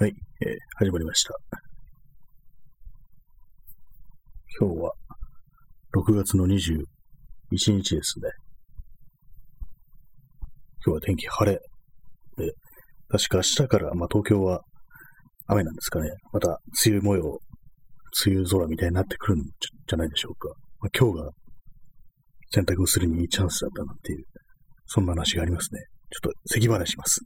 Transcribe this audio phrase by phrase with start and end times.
[0.00, 1.34] はい、えー、始まりました。
[4.58, 4.94] 今日は
[5.94, 6.86] 6月の21
[7.52, 8.30] 日ですね。
[10.86, 11.58] 今日は天気晴れ。
[12.42, 12.54] で、
[13.10, 14.62] 確か明日から、まあ東京は
[15.48, 16.08] 雨なんですかね。
[16.32, 17.38] また梅雨模様、
[18.26, 20.48] 梅雨空みたいになってくるんじゃないでしょうか。
[20.80, 21.30] まあ、今日が
[22.54, 24.24] 洗濯をするにいいチャンスだったなっていう、
[24.86, 25.82] そんな話がありますね。
[26.10, 27.20] ちょっと咳払いします。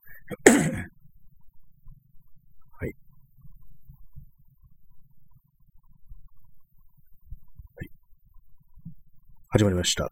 [9.56, 10.02] 始まりました。
[10.02, 10.10] は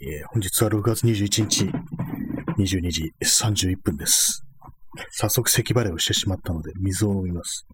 [0.00, 1.64] い、えー、本日は6月21日、
[2.58, 4.44] 22時31分です。
[5.12, 7.68] 早速咳払いをしてしまったので、水を飲みます。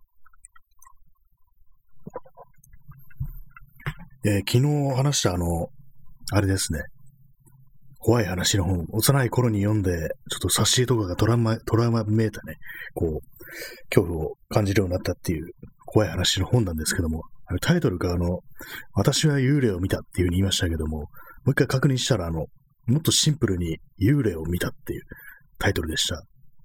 [4.27, 5.71] えー、昨日話したあの、
[6.33, 6.83] あれですね。
[7.98, 12.57] 怖い話の本、幼い頃に読んで、ちょっと挿絵とかがトラウマ、トラウマめいたね、
[12.93, 13.21] こう、
[13.88, 15.48] 恐怖を感じるようになったっていう
[15.87, 17.23] 怖い話の本なんですけども、
[17.61, 18.41] タイトルが、あの、
[18.95, 21.07] 私は幽霊を見たっていうふうに言いましたけども、も
[21.47, 22.47] う一回確認したら、あの、
[22.87, 25.03] もっとシンプルに幽霊を見たっていう
[25.59, 26.23] タイトルでした。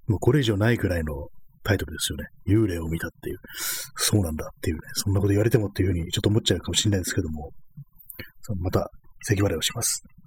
[0.08, 1.28] もうこれ以上ないくらいの
[1.64, 2.24] タイトルですよね。
[2.48, 3.36] 幽霊を見たっていう。
[3.96, 4.82] そうなんだっていうね。
[4.94, 7.50] そんなこと言われてもっていうふうにちょっと思っちゃうかもしれないですけども。
[8.58, 8.90] また、
[9.24, 10.02] 咳払いをします。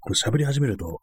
[0.00, 1.00] これ喋り始めると、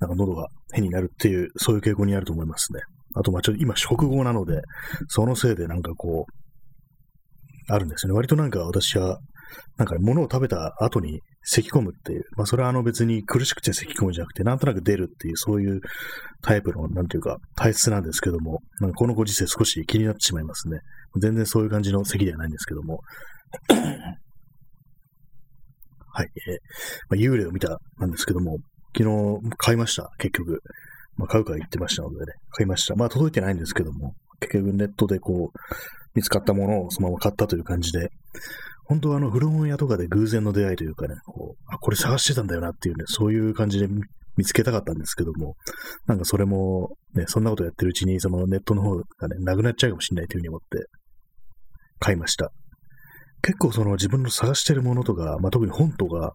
[0.00, 2.80] なんか喉が変になるっていう、そういう傾向にあると思いますね。
[3.14, 4.60] あと、まあちょっと今食後なので、
[5.08, 8.16] そのせいでなんかこう、あるんですよね。
[8.16, 9.18] 割となんか私は、
[9.76, 15.80] なんか物を食べた後に咳き込むっていう、まあそれはあの別に苦しくて咳き込むじゃなくて、なんとなく出るっていう、そういう
[16.42, 20.78] タイプの、なんていうか、体質なんですけども、なんかこのご時世少し気になってしまいますね。
[21.20, 23.00] 全然そういう感じの咳ではないんですけども。
[26.12, 26.58] はい、えー
[27.08, 28.58] まあ、幽霊を見たなんですけども、
[28.96, 30.60] 昨日買いました、結局。
[31.20, 32.94] まあ、買うか言ってましたのでね、買いました。
[32.96, 35.58] まあ、届いてないんですけども、結局ネットでこう、
[36.14, 38.08] 見つかったものをそのまま買ったという感じで、
[38.86, 43.86] 本当はあの、古本屋とかで偶然の出会いというかね、こう、あ、これ探してたんだよなっていうね、そういう感じで
[44.36, 45.54] 見つけたかったんですけども、
[46.06, 50.86] なんかそれも、ね、そんなことやってるうちに、そのネットの方がね、なくなっちゃうかもしれないというふうに思って、
[52.00, 52.50] 買いました。
[53.42, 56.34] 結構その自分の探してるものとか、まあ、特に本とか、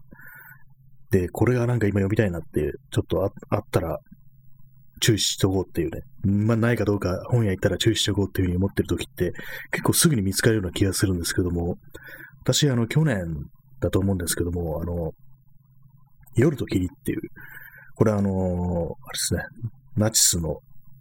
[1.10, 3.98] で、これがなんか今読みたいなって、ちょっとあったら、
[5.00, 6.02] 注意しておこうっていうね。
[6.24, 9.32] まあ、ないかどうか本屋行ったら注意しておこうっていうふうに思ってる時って、
[9.70, 11.76] 結構すぐに見つかるような気がするんですけども、
[12.40, 13.26] 私、あの、去年
[13.80, 15.12] だと思うんですけども、あの、
[16.36, 17.20] 夜と霧っていう、
[17.94, 19.42] これはあの、あれですね、
[19.96, 20.60] ナチスの、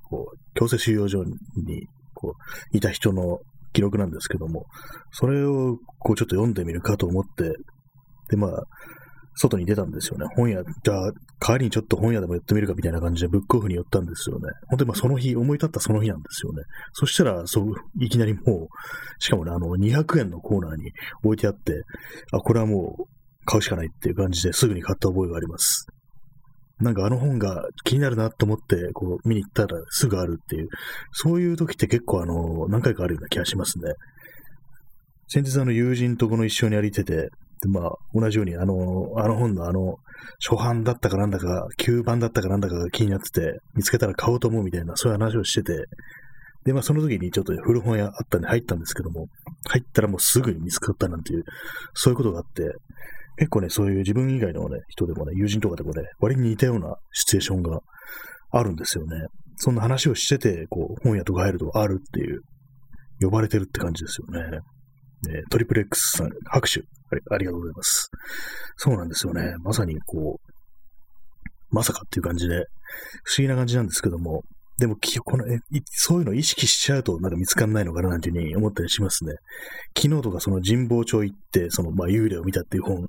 [0.10, 2.36] こう、強制収容所に、こ
[2.74, 3.40] う、いた人の
[3.74, 4.66] 記録なんですけども、
[5.12, 7.54] それを、こう、ちょっと読んでみるかと思って、
[8.30, 8.64] で、まあ、
[9.36, 10.26] 外に出たんですよね。
[10.36, 14.50] 本屋、じゃあ、帰りにちょっと本屋でも寄ってみるかみたいな感じでブックオフに寄ったんですよね。
[14.68, 16.64] 本当にまあその日、思い立ったその日なんですよね。
[16.94, 18.68] そしたら、そう、いきなりもう、
[19.20, 20.92] しかもね、あの、200円のコーナーに
[21.24, 21.84] 置いてあって、
[22.32, 23.04] あ、これはもう
[23.46, 25.88] 買うしかないっていう感じですぐに買った覚えがあります。
[26.80, 30.68] なんかあの本が気になるなと思って、こう見に行ったらすぐあるっていう、
[31.14, 33.94] そういう時って結構あの、何回かあるような気がしますね。
[35.28, 37.30] 先日あの友人とこの一緒に歩いてて、
[37.62, 38.74] で、まあ、同じように、あの、
[39.18, 39.96] あの本のあの、
[40.40, 45.86] 初版だったかなんだか、旧版だったかなんだかが気になってて、見つけたら買おうと思うみたいな、そういう話をしてて、
[46.66, 49.28] で、まあ、その時にちょっと古本屋あったんで入ったんですけども、
[49.70, 51.44] 入ったらもうすぐに見つかったなんていう、
[51.94, 52.64] そういうことがあって、
[53.38, 57.80] 結構ね、そういう自分以外のね、人でもね、友人とかでもね、割に似たようなシチュエーションが
[58.52, 59.28] あるんですよね。
[59.58, 62.42] そんな話をしてて、こう、本屋とか入るとあるっていう、
[63.22, 64.60] 呼ばれてるって感じですよね。
[65.30, 66.82] えトリプル X さん、拍手
[67.32, 68.10] ありがとうございます。
[68.78, 69.56] そうなんですよね。
[69.64, 70.56] まさにこう、
[71.72, 72.66] まさかっていう感じで、
[73.24, 74.44] 不思議な感じなんですけども、
[74.78, 79.34] でも、このえ、そういうの意識しちゃうと、なんか見つかんないのかななんていうふうに思ったりしますね。
[79.98, 83.08] 昨日とかその神保町行って、その、まあ、幽霊を見たっていう本、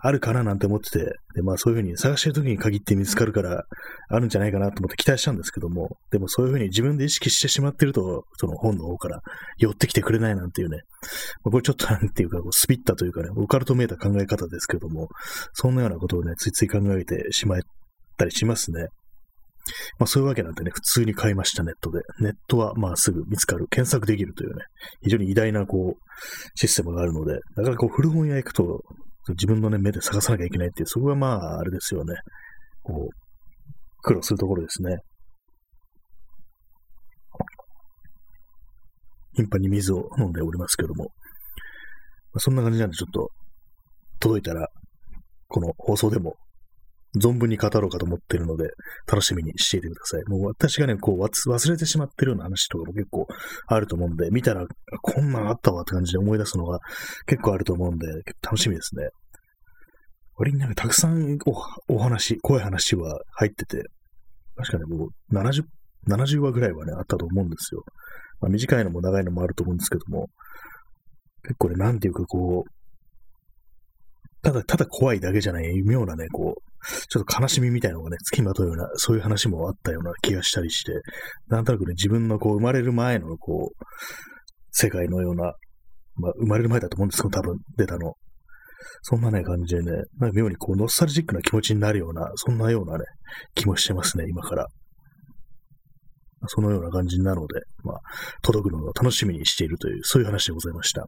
[0.00, 0.98] あるかななんて思ってて、
[1.34, 3.64] で、まあそういうふうに探してる時に限って見つかるから、
[4.08, 9.20] あるんじゃないかなと思って期待したんですけども、でもそういうふうに自分で意識してしまってると、その本の方から
[9.58, 10.78] 寄ってきてくれないなんていうね、
[11.44, 15.08] まあ、これちょっとなんていうか、こうスピッタというかね、オカルトめいた考え方ですけども、
[15.52, 17.60] そんなようなことをね、ついつい考えてしまっ
[18.16, 18.86] たりしますね。
[19.98, 22.00] まあそういうわけなんでね、普通に買いました、ネットで。
[22.20, 24.64] ネットはまあすぐ見つかる、検索できるというね、
[25.02, 26.00] 非常に偉大なこう、
[26.54, 28.82] システムがあるので、だからこう古本屋行くと、
[29.28, 32.14] 自分のね、目で探さなきゃいけないっていう、そこがまあ、あれですよね。
[32.82, 34.98] こう、苦労するところですね。
[39.34, 41.04] 頻繁に水を飲んでおりますけども。
[41.04, 41.10] ま
[42.38, 43.30] あ、そんな感じなんで、ちょっと、
[44.18, 44.68] 届いたら、
[45.48, 46.36] この放送でも
[47.20, 48.70] 存分に語ろうかと思ってるので、
[49.06, 50.22] 楽しみにしていてください。
[50.28, 53.26] もう私がね、こう忘れてしまってるような話とかも結構
[53.66, 54.66] あると思うんで、見たら、
[55.02, 56.80] こんなんあったわって感じで思い出すのが
[57.26, 58.06] 結構あると思うんで、
[58.42, 59.08] 楽しみですね。
[60.36, 61.38] 割になんかたくさん
[61.88, 63.84] おお話、怖い話は入ってて、
[64.56, 65.64] 確かにもう70、
[66.08, 67.84] 70話ぐらいはね、あったと思うんですよ。
[68.40, 70.30] まあ、短いのも長いのもあると思うんですけども、
[71.42, 72.70] 結構ね、なんていうかこう、
[74.42, 76.71] ただ、ただ怖いだけじゃない妙なね、こう、
[77.08, 80.92] ちょっと悲しみみたいなのがね、付きまとうような、そういう話もあったような気がしたりして、
[81.48, 83.84] なんとなくね、自分のこう、生まれる前の、こう、
[84.70, 85.54] 世界のような、
[86.16, 88.14] まあ、生まれる前だと思うんですけど、多分、出たの。
[89.02, 93.04] そんなね、感じでね、なんか妙にこう、ノスタルジックな気持ちになるような、そんなようなね、
[93.54, 94.66] 気もしてますね、今から。
[96.48, 98.00] そのような感じなので、まあ、
[98.42, 101.06] 届くのを楽しみにしているという、そういう話でございました。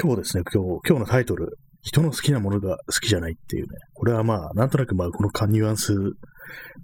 [0.00, 5.94] 今日ですね、今日、今日のタイトル、人の好きなものが好きじゃないっていうね、これはまあ、なんとなくまあ、このニュアンス、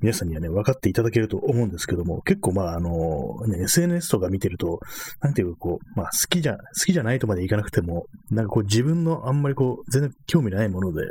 [0.00, 4.78] 皆さんにはね、分かっていただけると思うんですけども、結構まあ、あの、ね、SNS とか見てると、
[5.20, 11.08] なんていうかこう、まあ、好きじゃ、好きじゃないとまでいかなくても、なんかこう、自分のあんまりこう、全然興味ないもので、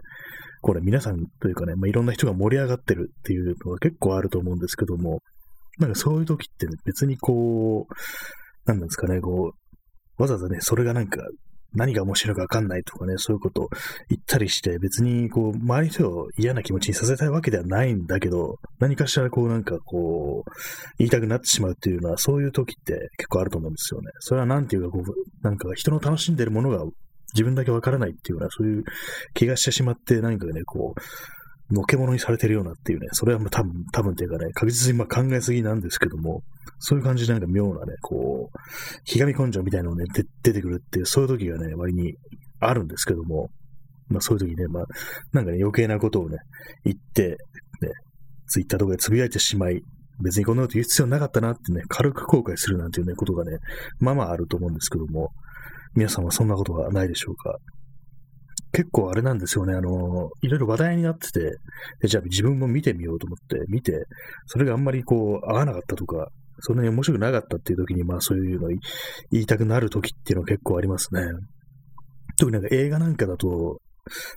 [0.61, 5.21] これ皆さんというかね、まあ、いろんな人が盛り上がってるっていうのが結構あると思うんですけども、
[5.79, 7.93] なんかそういう時って、ね、別にこう、
[8.65, 9.53] なんですかね、こ
[10.17, 11.21] う、わざわざね、それがなんか
[11.73, 13.69] 何が面白いかわかんないとかね、そういうことを
[14.09, 20.51] 言ったりして、別にこう、周りの人を嫌な気持ちにさせたいわけではないんだけど、何かしらこうなんかこう、
[20.97, 24.11] 言いたくなってしまうっていうのは、そういう時って結構あると思うんですよね。
[24.19, 26.83] それはなんていうかこう、なんか人の楽しんでるものが
[27.33, 28.83] 自分だけわからないっていうような、そういう
[29.33, 31.01] 気がしてしまって、何かね、こう、
[31.71, 36.41] のけ者にされてるようなっていうね、それは多分、多分っていうかね、確実にまあ考えすぎなんですけども、
[36.79, 38.57] そういう感じでなんか妙なね、こう、
[39.03, 40.05] ひがみ根性みたいなのね、
[40.43, 42.15] 出てくるっていう、そういう時がね、割に
[42.59, 43.49] あるんですけども、
[44.07, 44.85] まあそういう時ね、まあ、
[45.33, 46.37] なんかね、余計なことをね、
[46.85, 47.37] 言って、ね、
[48.47, 49.83] ツイッターとかでつぶやいてしまい、
[50.23, 53.59] 別にこんなこと言う必要なかったなってね、軽く後悔するなんていうね、ことがね、
[53.99, 55.31] まあまああると思うんですけども、
[55.95, 57.57] 皆さんはそんなことはないでしょうか？
[58.71, 64.05] 結構あれなんですよね、あの、いろいろ話題になってて、じゃあ自分も見てみようと思って見て、
[64.45, 66.27] それがあんまりこう合わなかったとか、
[66.61, 68.67] そんなに面白くなかったっていう時に、まあそういうの
[69.31, 71.21] 言いたくなる時っていうのは結構ありますね。
[72.37, 73.79] 特になんか映画なんかだと、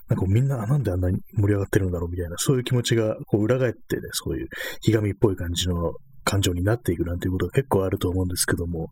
[0.07, 4.47] なんかみんななんであんなに盛り上がってるんだろうみたいな、そういう気持ちがこう裏返ってね、そういう
[4.81, 5.93] ひがみっぽい感じの
[6.23, 8.89] 感情になっていくなんていうことが結構あると思うんですけども、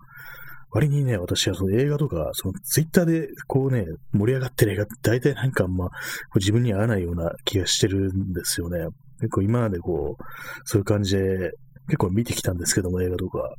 [0.71, 5.89] 割にね、私はその映画とか、そのツイッターでこうね、盛り上がってる映画って大体なんかあんま
[6.35, 8.87] 自分に合わないような気がしてるんですよね。
[9.19, 10.23] 結構今までこう、
[10.63, 11.51] そういう感じで
[11.87, 13.53] 結構見てきたんですけども、映画とか。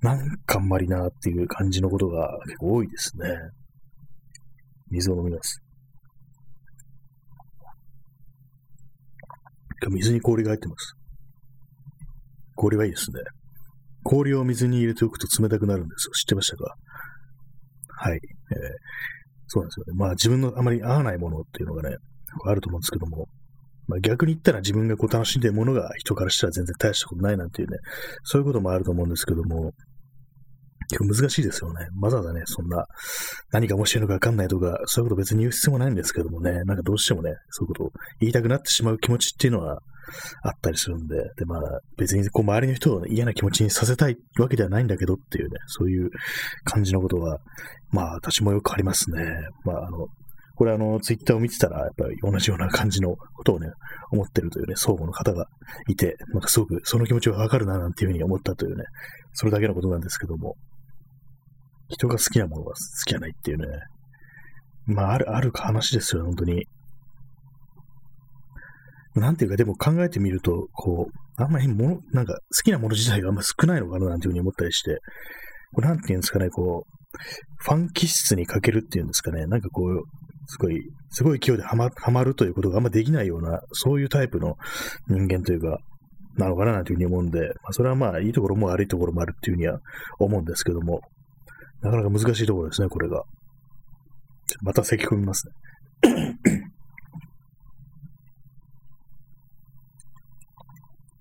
[0.00, 3.28] なんかあんまりなっていう感じのことが結構多いですね。
[4.90, 5.62] 水を飲みます。
[9.88, 10.94] 水に氷が入ってます。
[12.56, 13.20] 氷はいいですね。
[14.02, 16.12] 氷を水に入れておくと冷たくなるんですよ。
[16.12, 16.74] 知ってましたか？
[17.88, 18.16] はい。
[18.16, 18.22] えー、
[19.46, 19.92] そうなんですよね。
[19.96, 21.96] まあ自分のあまり合わないものっていうのがね、
[22.46, 23.26] あると思うんですけども、
[23.88, 27.78] まあ、逆に言ったら自分がこう楽しんでるものが人からしたら全然大したことないなんていうね、
[28.22, 29.72] そういうこともあると思うんですけども、
[30.88, 31.86] 結構難しいですよね。
[32.00, 32.84] わざわざね、そんな、
[33.52, 39.80] 何が面白いのかわかんないとか、そういうこと別に言う必要もないんですけどもね、なんかどうしてもね、そういうことを言いたくなってしまう気持ちっていうのは
[40.42, 41.60] あったりするんで、で、まあ、
[41.96, 46.10] 別にこう周りの人を、ね、嫌な気持ちにさせたいわけではないんだけどっていうね、そういう
[46.64, 47.38] 感じのことは、
[47.90, 49.22] まあ、私もよくありますね。
[49.64, 50.06] まあ、あの、
[50.56, 53.68] これあの、ツイッターを見てたら、やっぱり同じような感じのことをね、
[54.12, 55.46] 思ってるというね、相互の方が
[55.88, 58.84] いて、なんかすごくその気持ちがわかるな、なんていうふうに思ったというね、
[59.32, 60.56] それだけのことなんですけども、
[61.88, 62.74] 人が好きなものが好
[63.06, 63.66] きじゃないっていうね、
[64.86, 66.66] まあ、ある、ある話ですよ、本当に。
[69.14, 74.98] なんていうか、でも考えてみると、こう、あんまりもの、なんか好きなもの自体があんまり少ないのかななんていうふうに思ったりして、
[75.72, 77.00] こうなんていうんですかね、こう、
[77.64, 80.02] ファン気質に欠けるっていうんですかね、なんかこう、
[80.46, 84.56] すごい、すごい勢いではまはまるということがあんまできないような、そういうタイプの
[85.08, 85.78] 人間というか、
[86.36, 89.80] なのかななんていうふうに思うんで、まあ、それはまあ、いいところも悪いところもあるっていうふうには
[90.18, 91.00] 思うんですけども、
[91.82, 93.24] なかなか難しいところですね、これが。
[94.62, 95.52] また咳込みますね。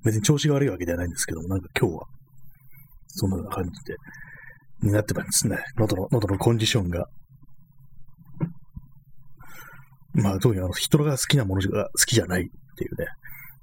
[0.03, 2.06] 別に調子が悪いわけではないんですけども、なんか今日は、
[3.08, 3.96] そんなような感じで、
[4.82, 5.58] になってますね。
[5.77, 7.08] 喉の、喉のコンディションが。
[10.13, 12.46] まあ、特にあの、人が好きなものが好きじゃないっ
[12.77, 13.08] ていうね。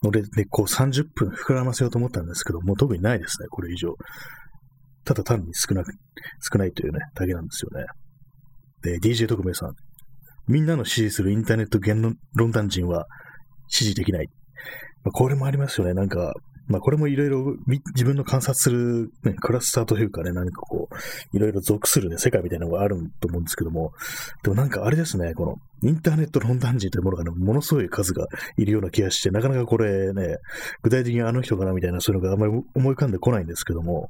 [0.03, 3.95] ので、で、こう30分膨らませようと思ったんですけど、もう特にないですね、これ以上。
[5.05, 5.93] ただ単に少なく、
[6.53, 7.87] 少ないというね、だけなんですよね。
[8.83, 9.75] で、DJ 特命さん。
[10.49, 12.01] みんなの支持するインターネット言
[12.35, 13.07] 論団人は、
[13.69, 14.29] 指示できない。
[15.05, 15.95] まあ、これもありますよね。
[15.95, 16.35] なんか、
[16.69, 17.57] まあこれもいろいろ
[17.95, 23.93] 自分の観察する、ね、クラスターというかね、何かこう、いろいろ属するね、世界みたいなのがあると思うんですけども、
[24.43, 30.37] でもなんかあれですね、このインターネット論壇人というものがね、ものすごい数がいるような気がして、なかなかこれね、
[30.83, 34.09] 具体的にあの人かなみたいなそういうのがあんまり思い浮かんでこないんですけども、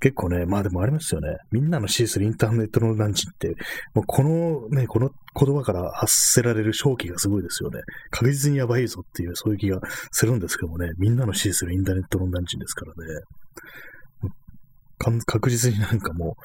[0.00, 1.36] 結構ね、まあでもありますよね。
[1.50, 3.54] みんなの支持するインターネット論壇人って、
[3.94, 7.80] もうこのね、この言葉から発せられる正気がすごいですよね。
[8.10, 9.80] 確実にやばいぞっていう、そういう気が
[10.12, 13.20] するんですけどもね、みんなの支持するインターネット論壇人ですからね。
[15.26, 16.42] 確実になんかもう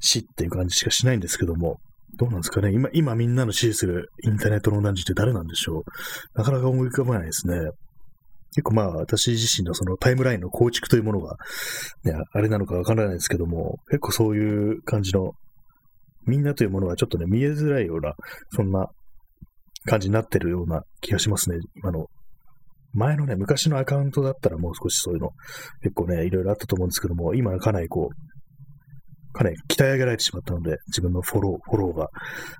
[0.00, 1.78] 死っていう感じしかしないんですけども、
[2.20, 7.56] どうなんですかね今、今みんなの支持するインターネット論壇人って誰なんでしょうなかなか思い浮かばないですね。
[8.52, 11.36] 結構まあ私自身のそのタイムラインの構築というものが、
[12.04, 15.32] ね、あれなのかわからないですけども、結構そういう感じの、
[16.26, 18.12] みんなというものはちょっとね、見えづらいような、
[18.50, 18.88] そんな
[19.86, 21.56] 感じになってるような気がしますね。
[21.76, 22.06] 今の。
[22.92, 25.30] 前のね、昔のアカウントだったらもう少しそういうの
[25.80, 28.39] 結構ね、いろいろあったと思うんですけども、今はかなりこう、
[29.32, 32.08] かなり鍛え上げられてしまったので、自分のフォロー、フォローが。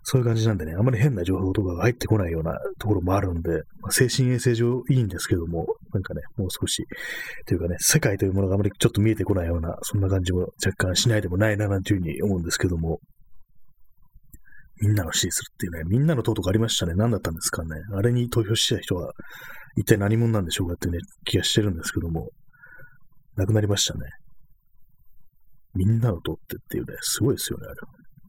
[0.04, 3.50] そういう感じなんでね、あまり変な情報とかが入ってこないようなところもあるんで、
[3.80, 6.84] まあ、精神衛生上いいんですけども、なんかね、もう少し、
[7.46, 13.00] というかね、世界というものがあまりちょっと見えてこないような、そんな感じも若干しないでもないな、なんていうふうに思うんですけども、
[14.80, 16.94] みんなの支持するっていうね、みんなの党とかありましたね。
[16.94, 17.76] 何だったんですかね。
[17.94, 19.12] あれに投票した人は、
[19.76, 22.30] 一体何者なんでしょうかっていうね、気がしてるんですけども、
[23.36, 24.00] 亡くなりましたね。
[25.74, 27.76] みんなを取ってっていうね、すごいですよね、あれ。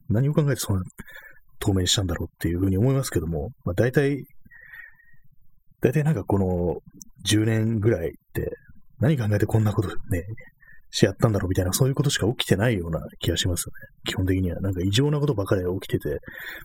[0.08, 0.82] 何を考えてそんな
[1.58, 4.24] 透明にしたんだろうっていうふうに思いますけども、まあ大体、
[5.80, 6.76] 大体なんかこの
[7.26, 8.52] 10年ぐらいって
[9.00, 10.24] 何考えてこんなことね、
[10.90, 14.10] しやったんだろうみたいな、そういうことしか起きてないような気がしますよね。
[14.10, 14.60] 基本的には。
[14.60, 16.16] なんか異常なことばかり起きてて、も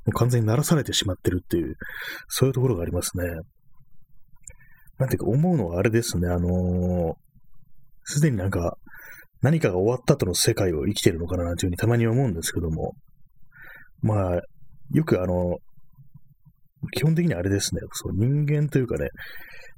[0.07, 1.75] う完全に鳴らされてしまってるっていう、
[2.27, 3.23] そういうところがありますね。
[4.99, 7.15] なんていうか思うのはあれですね、あの
[8.03, 8.77] す、でになんか
[9.41, 12.93] 何かが終わった後の世界を生きてるのかななんていうふうにたまに思うんですけども、
[14.01, 14.41] まあ、
[14.93, 15.57] よくあの、
[16.93, 19.09] 基本的にあれですね、そう人間というかね、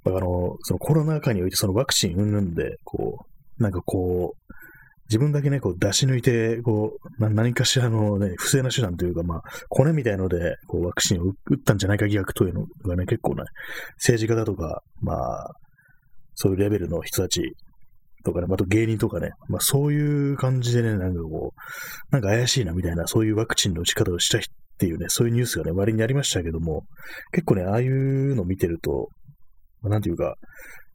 [0.05, 0.19] あの、
[0.61, 3.25] そのコロナ禍においてそのワクチン云々で、こ
[3.59, 4.53] う、なんかこう、
[5.09, 13.43] 自分だけね、こう出し抜いて、こう、何かしらのね、不正な手段というか、まあ、コネみたいので、こう、ワクチンを打ったんじゃないか疑惑というのがね、結構ね、
[13.95, 15.51] 政治家だとか、まあ、
[16.35, 17.41] そういうレベルの人たち
[18.23, 24.41] とかね、あと芸人とかね、まあそういう感じでね、なんかこう、なんか怪しいなみたいな、そういうワクチンの打ち方をしたっ
[24.79, 26.85] ていうね、そういうニュースがね、割にありましたけども、
[27.31, 29.09] 結構ね、ああいうの見てると、
[29.81, 30.35] まあ、なんていうか、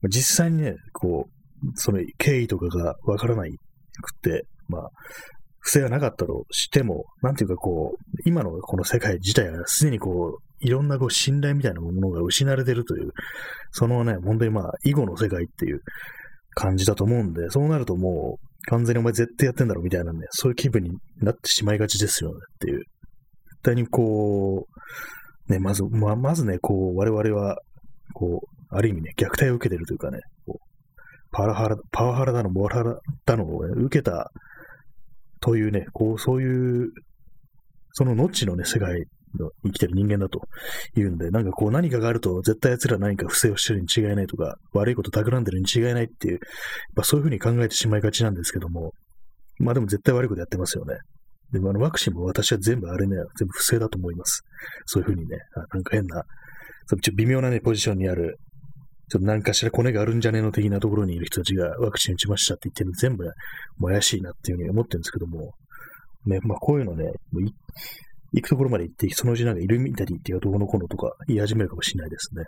[0.09, 4.91] 実際にね、こう、その経緯とかがわからないくって、まあ、
[5.61, 13.13] 不正がなかったとしても、なんていうかこう、今のこの世界自体はすでにこう、いろんなこう信頼みたいなものが失われてるという、
[13.71, 15.81] そのね、本当にまあ、囲碁の世界っていう、
[16.55, 22.79] 感じだと思うんで、そうなるともう、完全にお前絶対やってんだろみたいなね、そういう気分になってしまいがちですよねっていう。
[22.79, 22.87] 絶
[23.63, 24.67] 対にこ
[25.49, 27.59] う、ね、まず、ままずね、こう、我々は、
[28.15, 30.65] こう、ある意味ね、虐待を受けてるというかね、こう
[31.31, 34.31] パワハラ、パワハラだの、モラハラだのを、ね、受けた
[35.41, 36.91] というね、こう、そういう、
[37.93, 39.05] その後のね、世界
[39.65, 40.41] 生きてる人間だと
[40.95, 46.41] 言うんで、なんかこう何かがあると絶対奴ら何か不正をしてるに違いないとか、悪いこと企んでるに違いないっていう、
[46.95, 48.93] まあ、そういうふうに考えてしまいがちなんですけども、
[49.59, 50.97] まあでも絶対悪いことやってますよね。
[51.53, 54.43] でもあのワクチンも私は全部あれね、全部不正だと思います。
[54.87, 55.37] そういうふうにね、
[55.73, 56.25] なんか変な、
[57.01, 58.39] ちょ微妙なね、ポジションにある、
[59.09, 63.31] ちょっと何かしらコネがあるんじゃねえの的なところにいる人たちがワクチン打ちましたって言ってるの全部、ね、
[63.79, 65.53] もう怪しいなっていうふうに思ってるんですけども、
[66.27, 67.13] ね、まあこういうのね、
[68.35, 72.45] 行くところまで行って、そのうちなんかイルミナティっていうどうのこうのとか言い始めるかもしれないですね。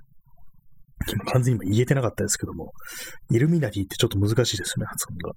[1.33, 2.73] 完全に今言えてなかったですけども、
[3.31, 5.35] イルミナティってちょっと難しいですね、発音が。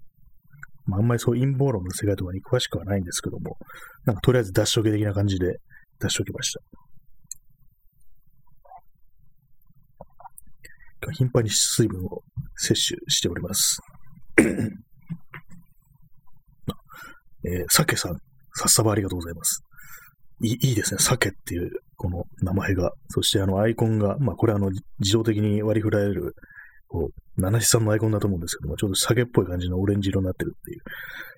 [0.86, 3.58] まあ、あんまりそう陰謀論の世界とかに詳しくはないんですけども、
[4.06, 5.58] なんかとりあえず脱色的な感じで
[6.00, 6.62] 出しておきました。
[11.12, 12.24] 頻繁に水分を
[12.56, 13.80] 摂取しております。
[17.46, 18.16] えー、サケさん、
[18.54, 19.64] さっさばありがとうございます。
[20.42, 21.00] いいいですね。
[21.00, 22.92] 鮭っていう、この名前が。
[23.10, 24.70] そしてあのアイコンが、まあこれあの
[25.00, 26.34] 自動的に割り振られる、
[26.88, 30.80] こう、七七さんのアイコンだと思うんですけども、ちょっと鮭っぽい感じのオレンジ色になってるっていう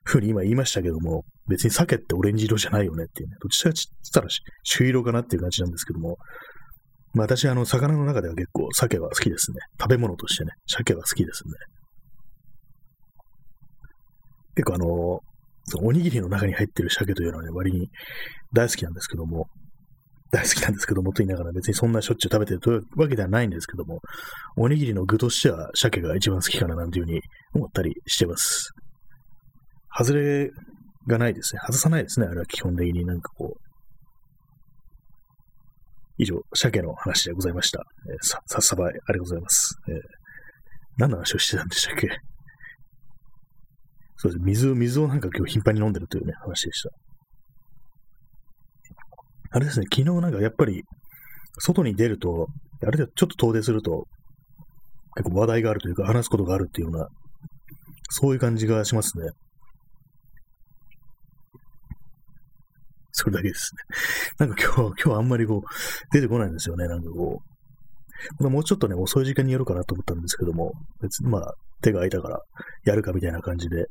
[0.03, 3.35] ふうに今言いましたけども、別に鮭ってオレンジ色じゃないよねっていうね。
[3.41, 4.27] どっちかって言ったら
[4.63, 6.17] 朱色かなっていう感じなんですけども、
[7.13, 9.57] まあ私あの魚の中では結構鮭は好きですね。
[9.79, 11.53] 食べ物としてね、鮭は好きですね。
[14.55, 15.19] 結構あ、の
[15.81, 17.89] おにぎりの中に入ってる鮭というのはね、割に
[18.53, 19.47] 大好きなんですけども、
[20.31, 23.99] 大好きなんですけども、と言いながら別にそんなしょっちゅう食べてるというわけではないんですけども、
[24.55, 27.21] おにぎりの具としては鮭が一番好きかななんていうふうに
[27.53, 28.71] 思ったりしてます。
[29.95, 30.49] 外れ
[31.07, 31.61] がないですね。
[31.65, 32.27] 外さないですね。
[32.27, 33.61] あれは基本的になんかこう。
[36.17, 37.83] 以上、鮭の話でございました。
[38.09, 39.75] えー、さ、さっさばい、ありがとうございます。
[39.89, 39.95] えー、
[40.97, 42.09] 何の話をしてたんでしたっけ？
[44.21, 44.43] そうです。
[44.43, 46.91] 水を、水をなんか今日頻繁に飲んでるというね、話でした。
[49.49, 50.83] あれですね、昨日なんかやっぱり、
[51.57, 52.45] 外に出ると、
[52.83, 54.05] あれでちょっと遠出すると、
[55.15, 57.07] 結構話題があるというか、話すことがあるっていうような、
[58.11, 59.31] そういう感じがしますね。
[63.11, 63.71] それだけです
[64.37, 64.45] ね。
[64.45, 66.87] なんか今日、今日あんまりこう、出てこないんですよね。
[66.87, 67.50] なんかこう。
[68.39, 72.41] もうちょっとね、遅い時間にやるかなと思ったんですけども、別にまあ、手が空いたから
[72.85, 73.87] やるかみたいな感じで、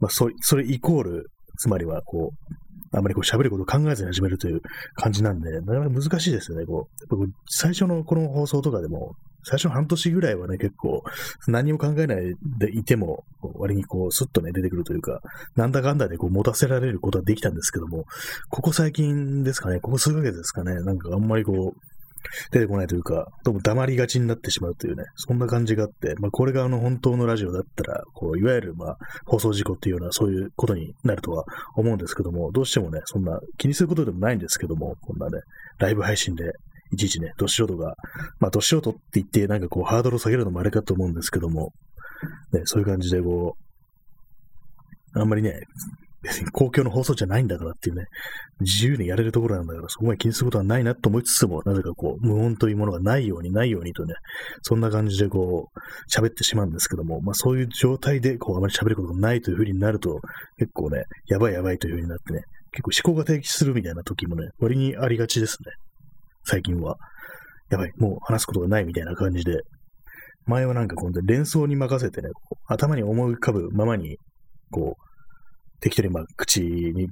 [0.00, 4.60] まあ、そそれイコール、つまりはこう、あまりこう喋ることを考えずに始めるという
[4.94, 6.66] 感じなんで、なかなか難しいですよね。
[6.66, 7.16] こう
[7.48, 9.16] 最初のこの放送とかでも、
[9.48, 11.04] 最初の半年ぐらいはね、結構、
[11.46, 13.22] 何も考えないでいても、
[13.54, 15.20] 割にこう、スッとね、出てくるというか、
[15.54, 18.06] なんだかんだでこう、持たせられることはできたんですけども、
[18.50, 21.95] ここ最近ですかね、ここ数ヶ月ですかね、なんかあんまりこう、
[22.50, 35.40] 出てこないというか、どうも黙りがちになってしまうというね、そんな感じがあって、まあ、これがあの本当のラジオだったら、こう、いわゆるまあ、放送事故っていうような、そういうことになるとは思うんですけども、どうしてもね、そんな気にすることでもないんですけども、こんなね、
[35.78, 36.52] ライブ配信で、
[36.92, 37.94] いちいちね、ど素人が、
[38.38, 41.72] まあ、ど素人って言って、なんかこう、ハードルを下げるのもあれかと思うんですけども、
[42.52, 43.56] ね、そういう感じでこ
[45.14, 45.60] う、あんまりね、
[46.26, 48.06] 別 に公共の放送じゃないんだからっていうね、
[48.60, 54.14] 自由にやれるところなんだから、そこまで気にすることはないなと思いつつも、なぜかこう、無音というものがないようにないようにとね、
[54.62, 55.78] そんな感じでこう、
[56.10, 60.20] 喋ってしまうんですけども、まあそういう状態で、こう、あまり喋ることがないというふうになると、
[60.58, 62.42] 結構ね、やばいやばいというふうになってね、
[62.72, 65.72] 結構思考が定期するみたいな時もね、割にありがちですね。
[66.44, 66.96] 最近は。
[67.70, 69.62] やばい、もう話すことがないみたいな感じで、
[70.46, 72.28] 前はなんか今度連想に任せてね、
[72.66, 74.18] 頭に思い浮かぶままに、
[74.70, 75.06] こう、
[75.80, 77.08] 適当にまあ口に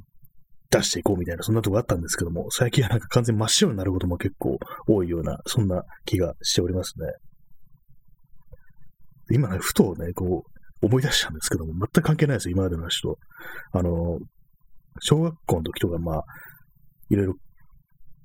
[0.71, 7.07] 出していこうみたいな、そんなとこあったんですけども、最近はなんか完全真っ白になることも結構多いような、そんな気がしておりますね。
[9.31, 13.19] 今ね、ふとね、こう、思い出したんですけども、全く関係ないですよ、今までの話と。
[13.73, 14.19] あの、
[15.01, 16.25] 小学校の時とか、まあ、
[17.09, 17.35] いろいろ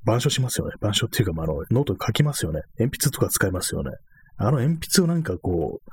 [0.04, 0.74] 板書しますよね。
[0.78, 2.62] 板書っていうか、まあ、あの、ノート書きますよね。
[2.78, 3.92] 鉛筆とか使いますよね。
[4.40, 5.92] あの鉛筆をなんかこう、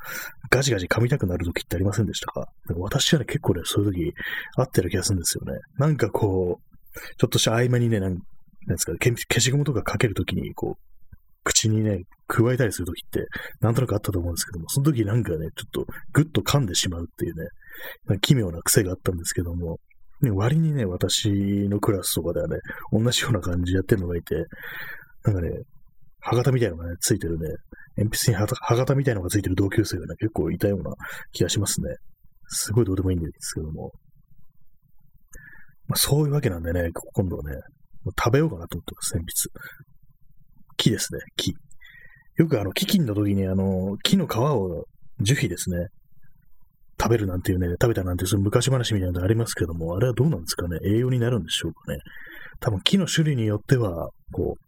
[0.51, 2.47] ガジガジ噛みたくなる時ってありませんでしたか？
[2.79, 4.15] 私はね、結構ね、そういう時
[4.57, 5.59] あってる気がするんですよね。
[5.79, 8.21] なんかこう、ちょっとした合間にね、なんで
[8.79, 10.83] すか、消しゴムとかかけるときに、こう、
[11.45, 13.27] 口にね、加えたりするときって、
[13.61, 19.79] なんとなくあったと思うんですけども、その時なんかね、ちょっとぐっと噛んでしまうっていうね、奇妙な癖があったんですけども、
[20.23, 21.29] ね、割にね、私
[21.69, 22.57] のクラスとかではね、
[22.91, 24.35] 同じような感じでやってるのがいて、
[25.25, 25.51] なんかね、
[26.29, 27.49] 歯型みたいのがね、ついてるね、
[27.97, 30.91] 鉛筆に歯型みたいのがついてる同級生がね、結構いたような
[31.31, 31.95] 気がしますね。
[32.49, 33.93] すごいどうでもいいんですけども。
[35.87, 37.57] まあ、そういうわけなんでね、今度はね、
[38.19, 39.51] 食べようかなと思ってます、鉛筆。
[40.77, 41.55] 木ですね、木。
[42.39, 44.85] よくあの、飢饉の時にあの、木の皮を
[45.21, 45.87] 樹皮ですね、
[47.01, 50.79] 食べるなんていうね、食べたなんてそういう昔話みたいなのありますけども、あれはどうなんですかね？
[50.85, 51.99] 栄養になるんでしょうかね？
[52.59, 54.66] 多分木の種類によっては、こう、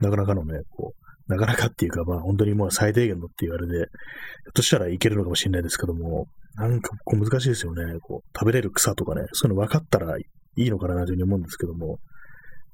[0.00, 7.98] なかなかのね、こう、なかなかっていうか、まあ本当にもう最低限のって言われて、ひょっとしたらいけるのかもしれないですけども、なんかこう難しいですよね。
[8.00, 10.22] こう、食べれる草とかね、そういうの分かったらい
[10.56, 11.98] いのかなというふうに思うんですけども、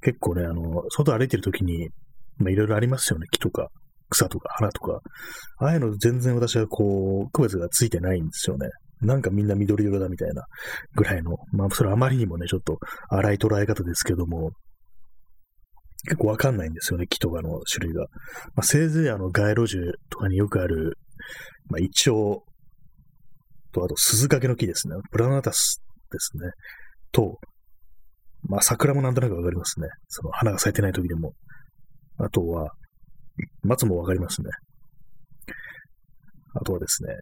[0.02, 1.88] 結構ね、あの、外歩いてる時に、
[2.38, 3.26] まあいろいろありますよね。
[3.30, 3.68] 木とか、
[4.10, 5.00] 草とか花とか。
[5.58, 8.68] ああいうの全然私はこう、区別がついてないんですよね。
[9.00, 10.44] なんかみんな緑色だみたいな
[10.94, 14.52] ぐらいの、まあそれあまりにもね、ちょっと荒い捉え方ですけども、
[16.04, 18.02] 結構わかんないんですよね、木とかの種類が。
[18.54, 19.78] まあ、せいぜいあの街路樹
[20.10, 20.98] とかによくある、
[21.70, 22.42] まあ、イチョウ
[23.72, 24.96] と、あと鈴掛の木ですね。
[25.10, 26.50] プラナタスですね。
[27.12, 27.38] と、
[28.42, 29.88] まあ桜もなんとなくわかりますね。
[30.08, 31.32] その花が咲いてない時でも。
[32.18, 32.70] あとは、
[33.62, 34.48] 松もわかりますね。
[36.54, 37.14] あとはですね、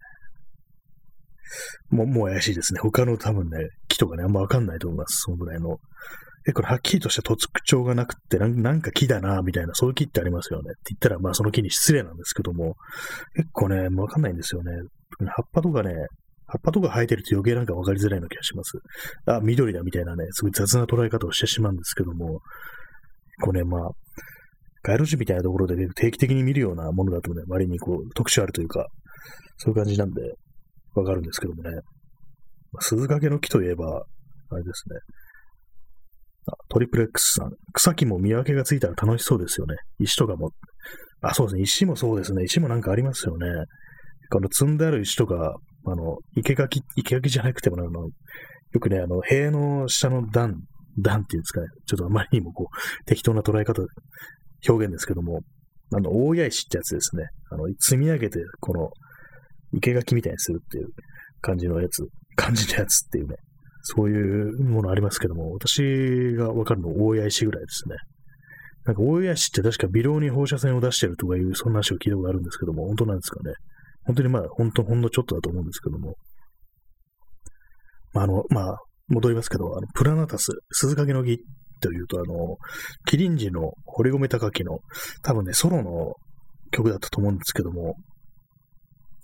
[1.91, 2.81] もう、もう怪しいですね。
[2.81, 5.23] 他の多分ね、木とかね、あんまわかんないと思います。
[5.23, 5.79] そのぐらいの。
[6.45, 10.71] 結構はっきりとした特徴がなくってなんか木だな、みたいな、そういう木ってありますよね。
[10.71, 12.75] って言ったら、まあその木に失礼なんですけども、
[13.37, 14.73] 結構ね、わかんないんですよね。
[15.19, 15.95] 葉っぱとかね、
[16.47, 18.79] 葉っぱとか生えてると余計なんかわかりづらいような気がします。
[19.27, 22.41] あ、緑だみたいなね、すごい雑な捉え方をしてしまうんですけども、
[23.41, 23.91] こうね、まあ、
[24.83, 28.87] 街路樹みたいなところで定期的に見るようなものだとね、割にこう特徴あるというか、
[29.57, 30.21] そういう感じなんで、
[30.95, 31.71] わかるんですけどもね。
[32.73, 34.05] まあ、鈴掛の木といえば、
[34.51, 34.97] あれですね。
[36.69, 37.53] トリプレックスさん。
[37.73, 39.77] 草木も見分けがついたら楽しそうですよね。
[39.99, 40.51] 石とかも。
[41.21, 41.63] あ、そうですね。
[41.63, 42.45] 石もそうですね。
[42.45, 43.47] 石もなんかありますよね。
[44.31, 50.57] この積んである石とか、あの、生垣、生垣じゃなくても、あの、よくね、あの、塀の下の段、
[50.99, 51.67] 段っていうんですかね。
[51.87, 53.83] ちょっとあまりにもこう、適当な捉え方、
[54.69, 55.41] 表現ですけども、
[55.95, 57.25] あの、大谷石ってやつですね。
[57.51, 58.91] あの、積み上げて、この、
[59.81, 60.89] 生垣みたいにするっていう
[61.41, 63.37] 感じのやつ、感じのやつっていうね。
[63.83, 67.97] そういうものありますけども、私がわかるの大谷石ぐらいですね。
[68.85, 73.55] なんか大谷石って確か微量に放射線を出してるとかいう、そんな話を聞いたことあるんですけども、本当なんですかね。
[74.05, 76.15] 本当にまあ、本当、ほんのちょっとだと思うんですけども。
[78.13, 81.39] まあ、あの、まあ、戻りますけど、あの、プラナタス、鈴懸の木
[81.81, 82.57] というと、あの、
[83.07, 84.79] キリンジの堀米高木の、
[85.23, 86.15] 多分ね、ソロの
[86.71, 87.95] 曲だったと思うんですけども、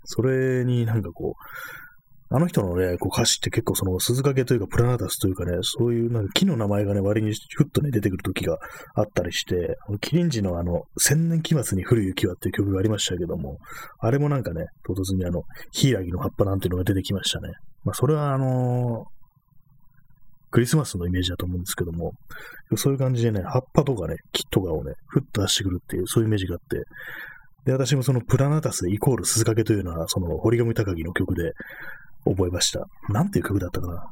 [0.05, 1.88] それになんかこう、
[2.31, 8.59] あの人のね、こう歌詞って結構その鈴掛けというかプラナタスというかね、そういうなんか木の名前がね、割にふっとね、出てくる時が
[8.95, 13.59] あったりして、キリンジのあの、千年期末に降る雪はっていう曲がありましたけども、
[14.01, 17.49] あれもなんかね、唐突にあの、ヒイラギの葉っぱなんていうのが出てきましたね。
[17.85, 19.19] まあ、それはあのー、
[20.51, 22.13] クリスマスのイメージだと思うんですけども、
[22.77, 26.85] そういう感じでね、葉っぱとかね、木とかをね、ふっと出してくるっていう、そういうイメージがあって、
[27.65, 31.53] で、私もそのプラナタスイコール鈴掛けというのは、その堀上高木の曲で、
[32.25, 32.87] 覚えました。
[33.09, 34.11] なんていう曲だったかな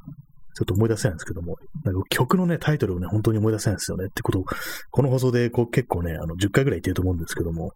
[0.55, 4.45] ちょっと思い出せないんですけども、なんか曲のね、タイトルをね、本当に思い出せないんですよねってことを、
[4.90, 7.73] この放送でこう結構ね、あの、10回ぐらい言ってると思うんですけども、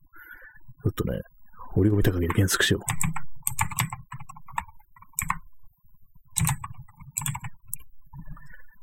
[0.83, 1.21] ちょっとね、
[1.73, 2.83] 堀込み高木で検索しよう。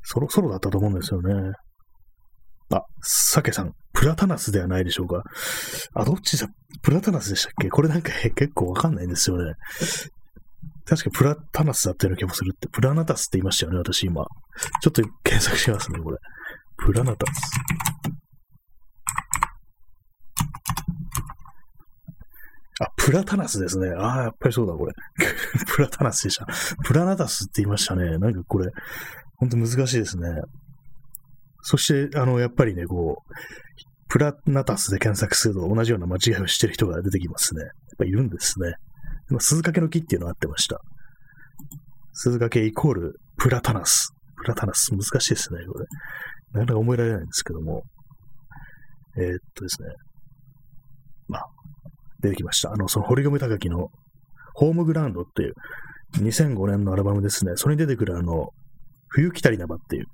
[0.04, 1.52] そろそろだったと思うんですよね。
[2.70, 5.22] あ、サケさん、プラタナスではないでしょうか。
[5.94, 6.48] あ、どっちだ、
[6.82, 7.68] プラタナスでしたっけ？
[7.68, 9.54] これなんか結構わかんないんですよね。
[10.88, 12.66] 確かプラタナスだったような気もするって。
[12.68, 14.24] プラナタスって言いましたよね、私今。
[14.80, 16.18] ちょっと検索しますね、これ。
[16.78, 17.40] プラナタス。
[22.80, 23.90] あ、プラタナスですね。
[23.90, 24.94] ああ、やっぱりそうだ、これ。
[25.68, 26.46] プラタナスでした。
[26.84, 28.16] プラナタスって言いましたね。
[28.16, 28.70] なんかこれ、
[29.36, 30.28] ほんと難しいですね。
[31.60, 33.32] そして、あの、やっぱりね、こう、
[34.08, 37.62] プラナタスで検索すると同じような間違いをしてる人が出てきますね。
[37.62, 38.74] やっぱいるんですね。
[39.38, 40.80] 鈴掛の木っていうのがあってました。
[42.12, 44.12] 鈴掛イコールプラタナス。
[44.36, 44.90] プラタナス。
[44.92, 45.86] 難しいですね、これ。
[46.52, 47.82] なかなか覚えられないんですけども。
[49.16, 49.88] えー、っとですね。
[51.28, 51.46] まあ、
[52.20, 52.72] 出てきました。
[52.72, 53.88] あの、その堀米高木の
[54.54, 55.54] ホームグラウンドっていう
[56.16, 57.52] 2005年のアルバムですね。
[57.56, 58.50] それに出てくるあの、
[59.08, 60.06] 冬来たりなばっていう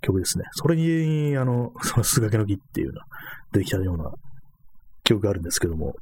[0.00, 0.44] 曲ですね。
[0.52, 3.06] それに、あの、その鈴掛の木っていうのが
[3.52, 4.10] 出てきたような
[5.04, 5.94] 曲があるんですけども、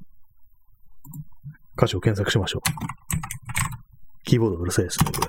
[1.77, 2.63] 歌詞を検索しましょう。
[4.25, 5.29] キーボードうるさいですね、これ。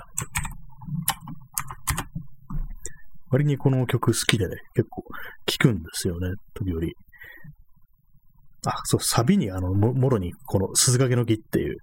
[3.31, 5.03] 割にこの曲好きでね、結構
[5.45, 6.93] 聴くんですよね、時折。
[8.65, 11.75] あ、そう、サビにあの、ももろにこの鈴掛の木っていう、ね、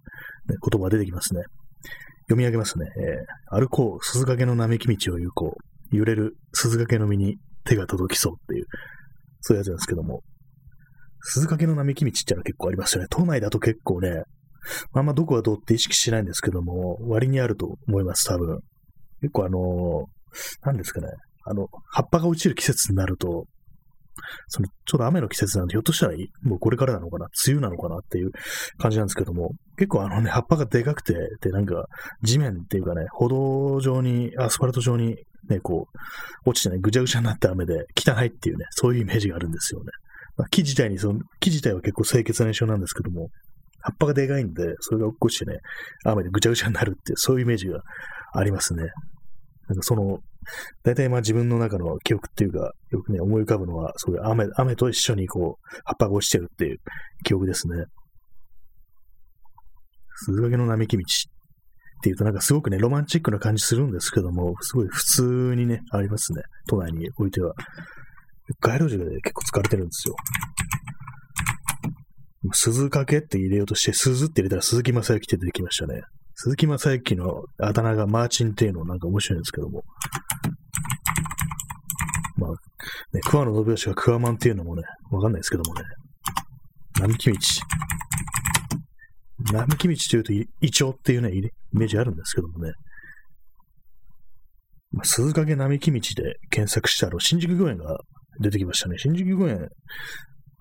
[0.49, 1.43] 言葉が出てきますね。
[2.29, 2.87] 読み上げますね。
[2.97, 5.71] えー、歩こう、鈴掛の並木道を行こう。
[5.97, 8.67] 揺れる鈴掛の実に手が届きそうっていう、
[9.41, 10.23] そういうやつなんですけども。
[11.23, 13.09] 鈴掛の並木道ってのは結構ありますよね。
[13.11, 14.23] 都内だと結構ね、
[14.95, 18.61] あんまどこがどうって意識しないんですけども、割にあると思います、多分。
[19.21, 20.05] 結構あのー、
[20.63, 21.09] 何ですかね。
[21.45, 23.47] あの、葉っぱが落ちる季節になると、
[24.49, 28.31] その、ちょうど雨の季節なんで、ひょっとしたら、もうこれからなのかな、梅雨なのかなっていう
[28.79, 31.87] 感じなんですけども、結構あのね、葉っぱがでかくて、で、なんか、
[32.23, 35.17] 地面っていうかね、歩道上に、アスファルト上に、
[35.49, 35.87] ね、こ
[36.45, 39.87] う、落ちてね、ぐちゃぐちゃになった雨で、汚いっていうね、そういうイメージがあるんですよね。
[40.37, 43.29] まあ、木自体に、その、木自体は結構清潔な印象なんですけども、
[43.83, 45.59] 葉っぱがでかいんで、それが落っこちてね、
[46.05, 47.81] 雨でぐちゃぐちゃになるって、そういうイメージが
[48.35, 48.85] ありますね。
[49.69, 50.19] なんかその、
[50.83, 56.79] 大体まあ自分の中の記憶っていうか、よくね、思い浮かぶのは、そういう雨、雨と一緒にこう、葉っぱが落ちてるっていう
[57.25, 57.85] 記憶ですね。
[60.23, 66.43] 鈴掛の並木道っていうとなんかすごくね、ロマンチックな感じするんですけども、すごい普通にね、ありますね。
[66.69, 67.55] 都内においては。
[68.61, 70.15] 街路樹で結構使われてるんですよ。
[72.53, 76.03] 鈴掛って入れようとして、鈴って入れたら鈴木正幸って出てきましたね。
[76.35, 79.83] 鈴木正幸のあだ名がマーチンっていうのなんか面白いんですけども。
[82.37, 82.51] まあ、
[83.13, 85.83] ね、桑野信義が桑マンっていうのもね、わかんないですけどもね。
[86.99, 87.39] 並木道。
[89.53, 90.33] 並木道というと、
[90.63, 92.73] イチョウっていうね、イメージあるんですけどもね。
[94.93, 97.99] まあ、鈴掛並木道で検索したら、新宿御苑が
[98.41, 98.97] 出てきましたね。
[98.99, 99.69] 新宿御苑、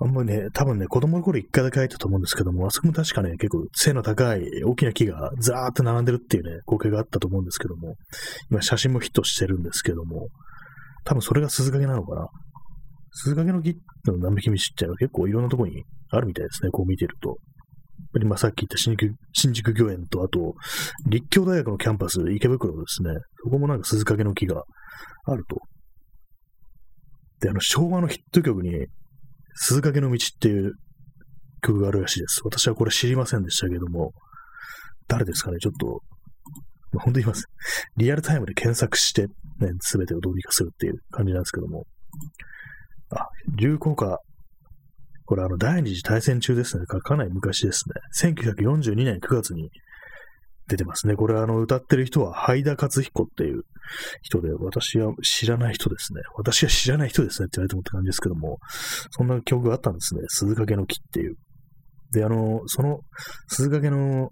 [0.01, 7.95] あんまりね、多分ね、子供の頃一回だけ入ったと思うんですけども、あそこも確かね、結構背の高い大きな木がザーって並んでるっていうね、光景があったと思うんですけども、
[8.49, 10.29] 今写真もヒットしてるんですけども、
[11.03, 12.27] 多分それが鈴掛なのかな。
[13.11, 17.29] 鈴掛の木の並木道っていうのは結構いろんなとこにあるみたいですね、こう見てると。
[17.29, 17.37] やっ
[18.13, 20.55] ぱりまあさっき言った新宿新宿御苑と、あと、
[21.07, 23.09] 立教大学のキャンパス、池袋ですね。
[23.43, 24.63] そこもなんか鈴掛の木が
[25.25, 25.57] あると。
[27.41, 28.87] で、あの、昭和のヒット曲に、
[29.61, 30.73] 鈴掛の道っていう
[31.61, 32.41] 曲があるらしいです。
[32.45, 34.13] 私はこれ知りませんでしたけども、
[35.09, 36.01] 誰ですかね、ちょっと、
[36.93, 37.45] まあ、本当に言います。
[37.97, 41.85] リアルタイムで検索して、ね、すべてをどうにかするっていう感じなんですけども。
[43.09, 44.19] あ、流行歌。
[45.25, 46.85] これあの、第二次大戦中ですね。
[46.85, 47.95] かなり昔ですね。
[48.31, 49.69] 1942年9月に
[50.69, 51.15] 出てますね。
[51.15, 53.63] これあの、歌ってる人は、ハイダ勝彦っていう
[54.21, 56.21] 人で、私は知らない人ですね。
[56.37, 58.59] 私は知らない人ですねって言われてもって感じですけども、
[59.11, 60.21] そんな曲があったんですね。
[60.27, 61.35] 鈴掛の木っていう。
[62.13, 62.99] で、あの、その
[63.47, 64.29] 鈴掛の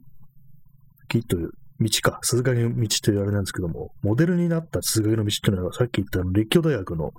[1.10, 7.12] 木という道か、鈴掛の道というあれなんですけども、モデルになった鈴掛の道っていうのは、さっき言ったあの立教大学の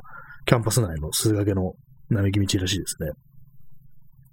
[0.47, 1.75] キャンパス内の鈴掛の
[2.11, 3.11] 並木道らしいですね。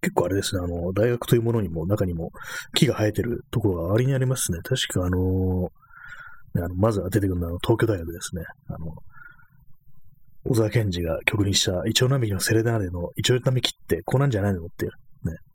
[0.05, 2.29] 結構あれですね、あの、大学というものにも、中にも
[2.75, 4.59] 木が生えてるところが割にありますね。
[4.61, 5.71] 確かあの
[6.53, 8.43] ね、あのまずは出てくるのは東京大学ですね。
[8.67, 8.93] あの、
[10.43, 14.91] 小沢健二が曲にしたイチョウ並木のセレナーデのイチョウ並木ってこうなんじゃないのってね。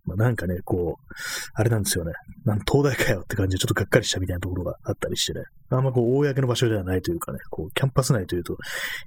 [0.04, 1.14] まあ、なんかね、こう、
[1.54, 2.12] あれなんですよね。
[2.44, 5.44] なん東大かよって感じでちょっとがっかりしたみたいなところがあったりしてね。
[5.68, 8.56] あんまこう、公の場所ではないというかね、こう、キャンパス内というと、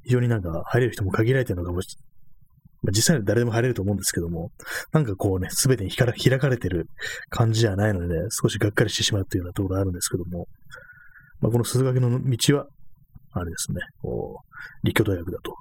[0.06, 1.98] 非常になんか入れる人も限られてるのかもし
[2.84, 4.52] まあ、実際に誰でも入れると思うんですけども、
[4.92, 6.88] なんかこうね、すべてに開かれてる
[7.30, 10.48] 感じじゃないので、ね、少しがっかりしてしまうというようなところがあるんですけども、
[11.42, 12.68] まあ、この鈴掛の道は、
[13.32, 14.42] あれですね、こ
[14.84, 15.56] う、立教大学だと。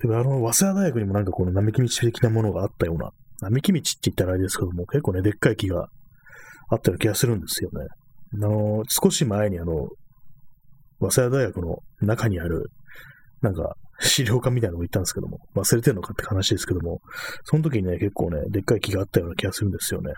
[0.00, 3.10] でもあの、早稲田大学にもなんかこの並木道的なものがあったような
[3.40, 5.88] 並木道って言ったらあれですけども、結構ね、でっかい木が
[6.68, 7.86] あったような気がするんですよね。
[8.34, 9.88] あの、少し前にあの、
[11.00, 12.70] 早稲田大学の中にある、
[13.42, 17.00] なんか、資料館みたいなのも行ったんですけども、忘れてるのかって話ですけども、
[17.44, 20.12] その時にね、結構ね、でっかい木があったような気がするんですよね。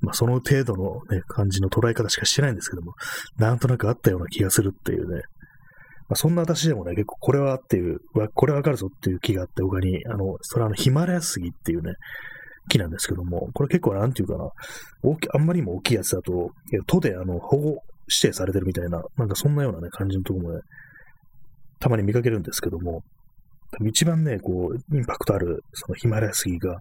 [0.00, 2.94] まあ、その程度のね、感じの捉え方しかしてないんですけども、
[3.36, 5.22] なんとなくあったような気がするっていうね。
[6.08, 7.98] まあ、そんな私でもね、結構これはっていう、
[8.34, 11.92] これわかるぞっていう木があって、他に、あの、それはあの、ヒマラヤ杉っていうね、
[12.68, 14.48] 木なんですけども、これ結構なんていうかな、
[15.02, 16.50] 大きあんまりにも大きいやつだと、
[16.86, 17.68] 都であの保護
[18.08, 20.60] 指定されてるみたいな、なんかそんなようなね、感じのところもね、
[21.80, 23.02] たまに見かけるんですけども、
[23.84, 26.80] 一番ね、こう、インパクトある、そのヒマラヤ杉が、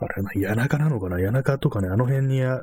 [0.00, 1.16] あれな、谷中なのかな？
[1.16, 2.60] 谷中とかね、あの辺にあ、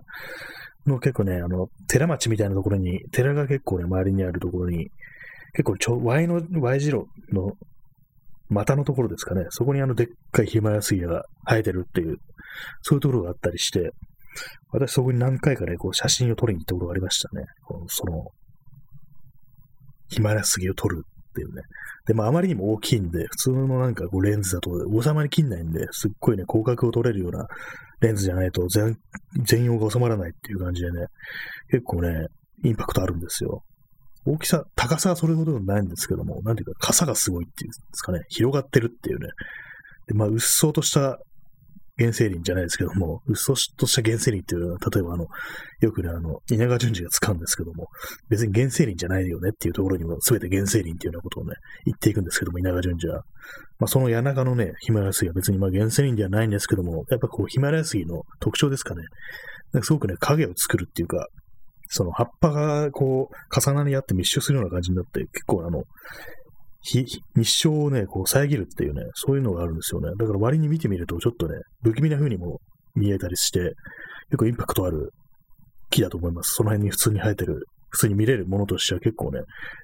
[0.86, 4.90] の結構ね、あの、寺町みたいなところに、寺が結構ね、周りにあるところに、
[5.54, 7.54] 結構ちょ、Y の、Y 字路の
[8.50, 12.18] 股のところですかね、そこにあのでっかいヒマラヤ杉が生えてるっていう、
[12.82, 13.92] そういうところがあったりして、
[14.72, 17.46] 私そこに何回かね、こう写真を撮りに行ったことがありましたね。
[17.88, 18.32] その、
[20.12, 21.64] ヒマラヤ杉を撮るっていうね。
[22.06, 24.72] でもああまりにも大きいんで、普通のなんかこうレンズだと
[25.02, 27.48] 収まりきんないんで、すっごいね、広角を撮れるような
[28.02, 28.98] レンズじゃないと全、
[29.44, 31.08] 全容が収まらないっていう感じでね、
[31.70, 32.28] 結構ね、
[32.64, 33.64] インパクトあるんですよ。
[34.26, 39.28] 大きさ、高さはそれほどでもないんですけども、なんていうか、傘がすごいっていうんですかね、広がってるっていうね。
[40.08, 41.20] で、まあ、うっそうとした
[42.02, 45.28] 原生林じゃないですけども、うっそうとした原生林っていうのは、例えばあの、
[45.82, 47.88] よくね、あの、稲川淳二が使うんですけども、
[48.30, 51.54] 別に原生林じゃないよねっていうところにも、すべて原生林っていうようなことをね、
[51.86, 53.24] 言っていくんですけども、稲川淳二は。
[53.80, 59.04] まあ、その谷中のね、ヒマラヤ杉は別にまあ原生林ではないんですけども、やっぱこう、ヒマラヤ杉の特徴ですかね。
[59.74, 61.28] なんかすごくね、影を作るっていうか、
[61.94, 65.84] その葉っぱがこう、重なり合って密集するような感じになって、結構あの、
[66.84, 70.10] 日、日照をね、こう遮るっていうね、そういうのがあるんですよね。
[70.18, 72.60] だから割に見てみると、ちょっとね、不気味な風にも
[72.96, 73.74] 見えたりして、
[74.30, 75.12] 結構インパクトある
[75.90, 76.56] 木だと思います。
[76.56, 79.42] その辺に普通に生えてる、普通に見れるものとしては結構ね、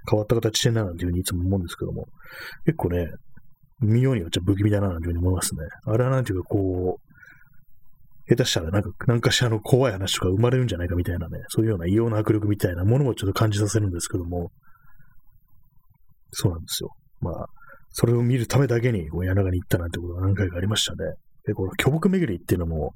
[0.09, 2.05] 変わった形してんななんていうふうにいつも思うんですけども、
[2.65, 3.07] 結構ね、
[3.79, 5.61] 見ようによっちゃ不気味だななんていうふうに思いますね。
[5.85, 7.07] あれはなんていうかこう、
[8.29, 14.51] 下手したらなんか、なんかしらの怖い話とか生まれるんじゃないかみたいなね、そういうような異様な迫力みたいなものもちょっと感じさせるんですけども、
[16.31, 16.89] そうなんですよ。
[17.21, 17.45] まあ、
[17.89, 21.13] それを見るためだけに、こう、柳川に行ったなんてことが何回かありましたね。
[21.45, 22.93] で、この巨木巡りっていうのも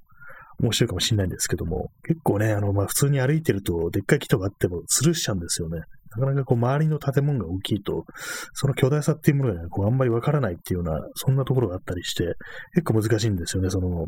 [0.59, 5.81] 面白いかもしれないんですけども、結構ね、あの、まあ、普通に歩いてると、でっかい木とかあってもスルーしちゃうんですよね。
[6.17, 8.05] なかなかこう、周りの建物が大きいと、
[8.53, 12.35] その巨大さっていうものが、ね、こう、あんまりわからないっていうような、そんなところがあったりして、
[12.75, 13.69] 結構難しいんですよね。
[13.69, 14.05] その、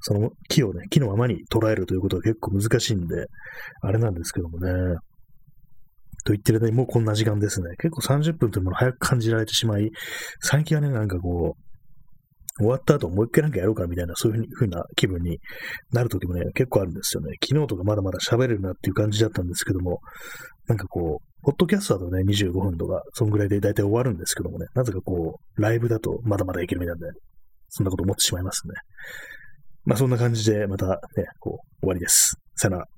[0.00, 3.26] その木をね、木のままに捉えるということが結構難しいんで、
[3.82, 4.96] あれなんですけどもね。
[6.24, 7.68] と言ってる間にもうこんな時間ですね。
[7.78, 9.90] 結構30分というもの早く感じられてしまい、
[10.40, 11.64] 最近はね、なんかこう、
[12.56, 15.38] 終わった後もう一回なんかやろうかみたいな、そういう風な気分に
[15.92, 17.32] なる時もね、結構あるんですよね。
[17.42, 20.00] 昨日とかまだまだ喋れるなっていう感じだったんですけども、
[20.68, 27.18] なんかこう、ポッドキャストだとね、25分とか、そんぐらいで大体終わるんですけどもね、なぜかこう、ライブだとまだまだいけるみたいなんで、
[27.68, 28.74] そんなこと思ってしまいますね。
[29.84, 30.96] まあそんな感じで、またね、
[31.40, 32.36] こう、終わりです。
[32.54, 32.93] さよなら。